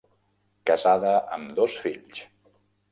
[0.71, 2.27] Casada amb dos fills.